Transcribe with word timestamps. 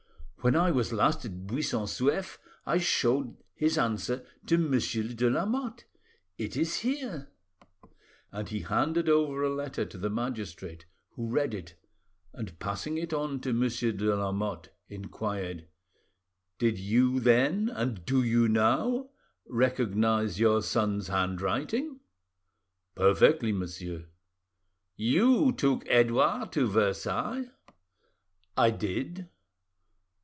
When 0.43 0.55
I 0.55 0.71
was 0.71 0.91
last 0.91 1.23
at 1.23 1.45
Buisson 1.45 1.81
Souef, 1.85 2.39
I 2.65 2.79
showed 2.79 3.37
his 3.53 3.77
answer 3.77 4.25
to 4.47 4.57
Monsieur 4.57 5.03
de 5.03 5.29
Lamotte; 5.29 5.85
it 6.35 6.57
is 6.57 6.77
here." 6.77 7.27
And 8.31 8.49
he 8.49 8.61
handed 8.61 9.07
over 9.07 9.43
a 9.43 9.53
letter 9.53 9.85
to 9.85 9.99
the 9.99 10.09
magistrate, 10.09 10.87
who 11.11 11.29
read 11.29 11.53
it, 11.53 11.75
and 12.33 12.57
passing 12.57 12.97
it 12.97 13.13
on 13.13 13.39
to 13.41 13.53
Monsieur 13.53 13.91
de 13.91 14.15
Lamotte, 14.15 14.69
inquired— 14.89 15.67
"Did 16.57 16.79
you 16.79 17.19
then, 17.19 17.69
and 17.69 18.03
do 18.03 18.23
you 18.23 18.47
now, 18.47 19.11
recognise 19.45 20.39
your 20.39 20.63
son's 20.63 21.09
handwriting?" 21.09 21.99
"Perfectly, 22.95 23.51
monsieur." 23.51 24.07
"You 24.95 25.51
took 25.51 25.83
Edouard 25.85 26.51
to 26.53 26.65
Versailles?" 26.67 27.51
"I 28.57 28.71
did." 28.71 29.27